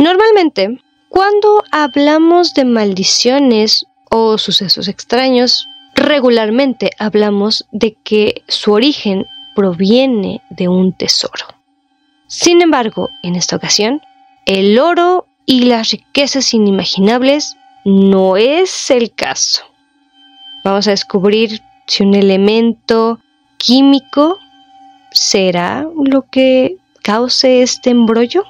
[0.00, 0.80] Normalmente,
[1.10, 10.68] cuando hablamos de maldiciones o sucesos extraños, regularmente hablamos de que su origen proviene de
[10.68, 11.44] un tesoro.
[12.28, 14.00] Sin embargo, en esta ocasión,
[14.46, 19.64] el oro y las riquezas inimaginables no es el caso.
[20.64, 23.20] Vamos a descubrir si un elemento
[23.58, 24.38] químico
[25.12, 28.44] será lo que cause este embrollo.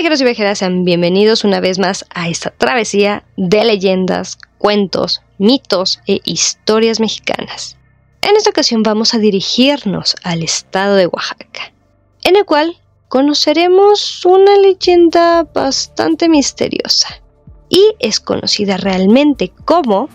[0.00, 6.00] Viajeros y viajeras, sean bienvenidos una vez más a esta travesía de leyendas, cuentos, mitos
[6.06, 7.76] e historias mexicanas.
[8.22, 11.74] En esta ocasión vamos a dirigirnos al estado de Oaxaca,
[12.22, 17.20] en el cual conoceremos una leyenda bastante misteriosa
[17.68, 20.08] y es conocida realmente como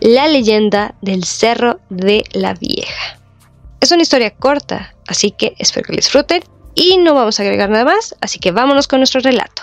[0.00, 3.20] la leyenda del Cerro de la Vieja.
[3.80, 6.42] Es una historia corta, así que espero que disfruten
[6.74, 9.62] y no vamos a agregar nada más, así que vámonos con nuestro relato.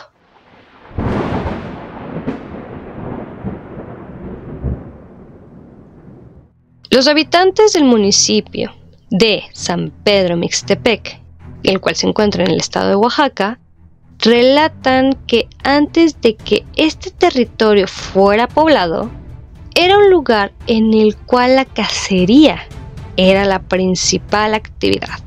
[6.89, 8.73] Los habitantes del municipio
[9.09, 11.21] de San Pedro Mixtepec,
[11.63, 13.59] el cual se encuentra en el estado de Oaxaca,
[14.19, 19.11] relatan que antes de que este territorio fuera poblado,
[19.75, 22.59] era un lugar en el cual la cacería
[23.15, 25.19] era la principal actividad.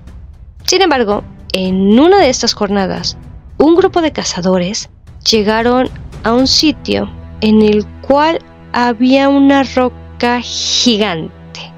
[0.67, 1.23] Sin embargo,
[1.53, 3.17] en una de estas jornadas,
[3.59, 4.91] un grupo de cazadores
[5.29, 5.89] llegaron
[6.25, 8.39] a un sitio en el cual
[8.73, 11.73] había una roca gigante.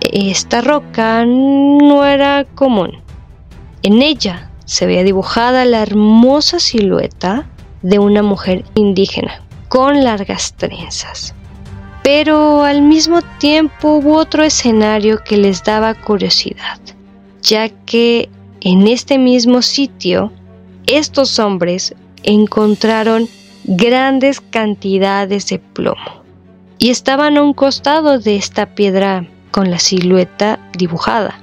[0.00, 3.02] Esta roca no era común.
[3.82, 7.46] En ella se veía dibujada la hermosa silueta
[7.82, 11.34] de una mujer indígena con largas trenzas.
[12.02, 16.80] Pero al mismo tiempo hubo otro escenario que les daba curiosidad,
[17.42, 18.28] ya que
[18.60, 20.32] en este mismo sitio,
[20.86, 23.28] estos hombres encontraron
[23.64, 26.22] grandes cantidades de plomo
[26.78, 31.38] y estaban a un costado de esta piedra con la silueta dibujada.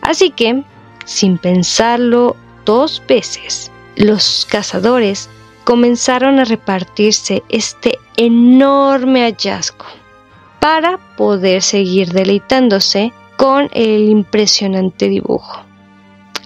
[0.00, 0.62] Así que,
[1.04, 5.28] sin pensarlo dos veces, los cazadores
[5.64, 9.84] comenzaron a repartirse este enorme hallazgo
[10.58, 15.69] para poder seguir deleitándose con el impresionante dibujo.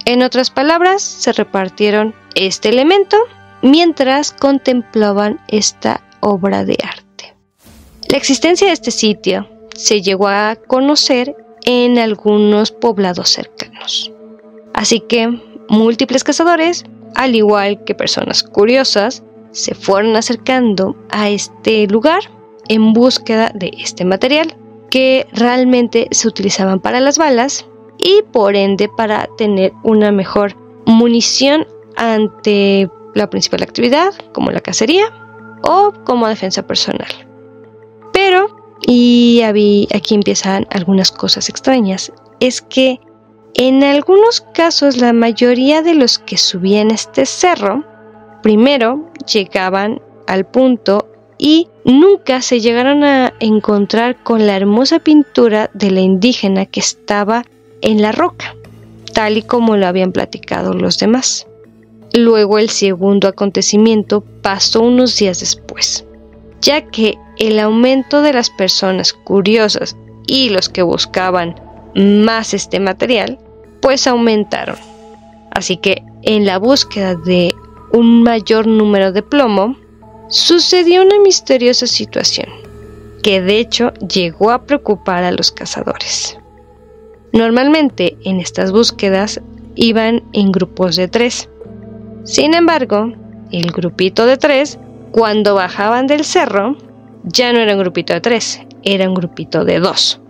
[0.06, 3.16] En otras palabras, se repartieron este elemento
[3.62, 7.34] mientras contemplaban esta obra de arte.
[8.08, 11.34] La existencia de este sitio se llegó a conocer
[11.64, 14.12] en algunos poblados cercanos.
[14.74, 16.84] Así que múltiples cazadores,
[17.14, 19.22] al igual que personas curiosas,
[19.52, 22.20] se fueron acercando a este lugar
[22.68, 24.54] en búsqueda de este material
[24.90, 27.66] que realmente se utilizaban para las balas
[28.04, 30.54] y por ende para tener una mejor
[30.86, 31.66] munición
[31.96, 35.06] ante la principal actividad como la cacería
[35.62, 37.08] o como defensa personal.
[38.12, 38.54] Pero,
[38.86, 43.00] y aquí empiezan algunas cosas extrañas, es que
[43.54, 47.84] en algunos casos la mayoría de los que subían este cerro,
[48.42, 55.90] primero llegaban al punto y nunca se llegaron a encontrar con la hermosa pintura de
[55.90, 57.44] la indígena que estaba
[57.84, 58.56] en la roca,
[59.12, 61.46] tal y como lo habían platicado los demás.
[62.14, 66.04] Luego el segundo acontecimiento pasó unos días después,
[66.60, 69.96] ya que el aumento de las personas curiosas
[70.26, 71.60] y los que buscaban
[71.94, 73.38] más este material,
[73.82, 74.78] pues aumentaron.
[75.50, 77.54] Así que en la búsqueda de
[77.92, 79.76] un mayor número de plomo,
[80.28, 82.48] sucedió una misteriosa situación,
[83.22, 86.38] que de hecho llegó a preocupar a los cazadores.
[87.34, 89.40] Normalmente en estas búsquedas
[89.74, 91.50] iban en grupos de tres.
[92.22, 93.12] Sin embargo,
[93.50, 94.78] el grupito de tres,
[95.10, 96.76] cuando bajaban del cerro,
[97.24, 100.20] ya no era un grupito de tres, era un grupito de dos.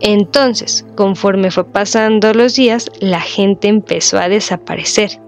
[0.00, 5.18] Entonces, conforme fue pasando los días, la gente empezó a desaparecer.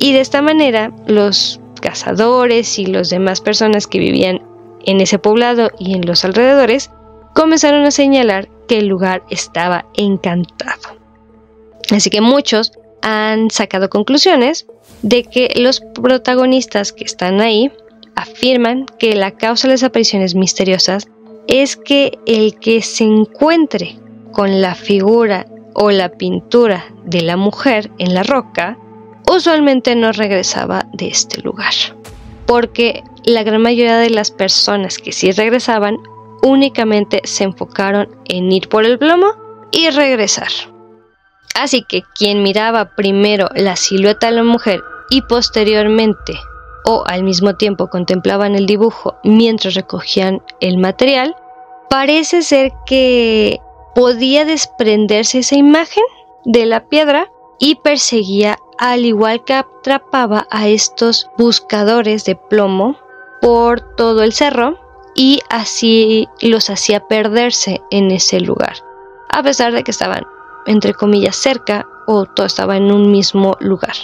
[0.00, 4.42] Y de esta manera, los cazadores y las demás personas que vivían
[4.86, 6.90] en ese poblado y en los alrededores
[7.32, 10.98] comenzaron a señalar el lugar estaba encantado.
[11.90, 12.72] Así que muchos
[13.02, 14.66] han sacado conclusiones
[15.02, 17.70] de que los protagonistas que están ahí
[18.14, 21.08] afirman que la causa de las apariciones misteriosas
[21.48, 23.98] es que el que se encuentre
[24.32, 28.78] con la figura o la pintura de la mujer en la roca
[29.28, 31.72] usualmente no regresaba de este lugar
[32.46, 35.96] porque la gran mayoría de las personas que sí regresaban
[36.42, 39.34] únicamente se enfocaron en ir por el plomo
[39.70, 40.48] y regresar.
[41.54, 46.34] Así que quien miraba primero la silueta de la mujer y posteriormente
[46.84, 51.36] o al mismo tiempo contemplaban el dibujo mientras recogían el material,
[51.88, 53.60] parece ser que
[53.94, 56.04] podía desprenderse esa imagen
[56.44, 57.30] de la piedra
[57.60, 62.96] y perseguía al igual que atrapaba a estos buscadores de plomo
[63.40, 64.81] por todo el cerro
[65.14, 68.76] y así los hacía perderse en ese lugar,
[69.28, 70.24] a pesar de que estaban
[70.66, 73.94] entre comillas cerca o todo estaba en un mismo lugar.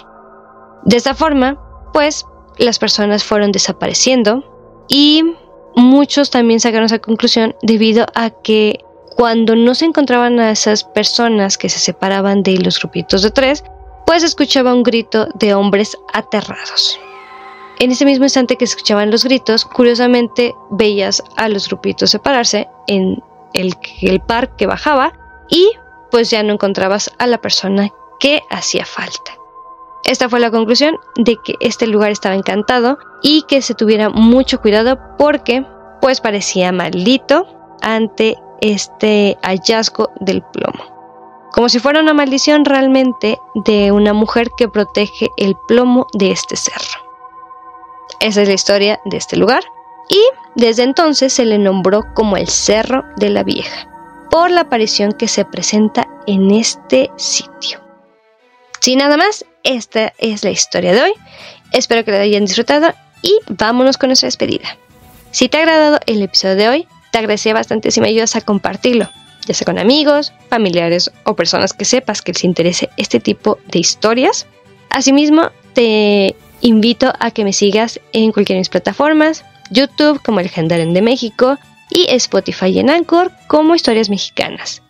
[0.85, 1.59] De esta forma,
[1.93, 2.25] pues
[2.57, 4.45] las personas fueron desapareciendo
[4.89, 5.23] y
[5.77, 8.81] muchos también sacaron esa conclusión debido a que
[9.17, 13.65] cuando no se encontraban a esas personas que se separaban de los grupitos de tres,
[14.07, 17.01] pues escuchaba un grito de hombres aterrados.
[17.81, 23.23] En ese mismo instante que escuchaban los gritos, curiosamente veías a los grupitos separarse en
[23.55, 25.13] el, el par que bajaba
[25.49, 25.71] y
[26.11, 29.33] pues ya no encontrabas a la persona que hacía falta.
[30.05, 34.61] Esta fue la conclusión de que este lugar estaba encantado y que se tuviera mucho
[34.61, 35.65] cuidado porque
[36.01, 37.47] pues parecía maldito
[37.81, 40.97] ante este hallazgo del plomo.
[41.53, 46.57] Como si fuera una maldición realmente de una mujer que protege el plomo de este
[46.57, 47.08] cerro.
[48.21, 49.63] Esa es la historia de este lugar
[50.09, 50.21] y
[50.55, 53.89] desde entonces se le nombró como el Cerro de la Vieja
[54.31, 57.81] por la aparición que se presenta en este sitio.
[58.81, 61.13] Sin nada más, esta es la historia de hoy.
[61.73, 62.93] Espero que la hayan disfrutado
[63.23, 64.77] y vámonos con nuestra despedida.
[65.31, 68.41] Si te ha agradado el episodio de hoy, te agradecería bastante si me ayudas a
[68.41, 69.09] compartirlo,
[69.47, 73.79] ya sea con amigos, familiares o personas que sepas que les interese este tipo de
[73.79, 74.47] historias.
[74.91, 80.49] Asimismo, te invito a que me sigas en cualquiera de mis plataformas, YouTube como El
[80.49, 81.59] Gendaren de México,
[81.91, 84.83] y Spotify en Anchor como Historias Mexicanas.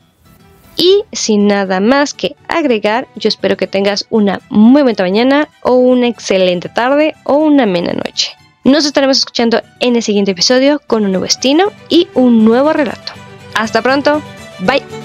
[0.77, 5.75] Y sin nada más que agregar, yo espero que tengas una muy buena mañana o
[5.75, 8.31] una excelente tarde o una amena noche.
[8.63, 13.13] Nos estaremos escuchando en el siguiente episodio con un nuevo destino y un nuevo relato.
[13.55, 14.23] Hasta pronto,
[14.61, 14.98] bye.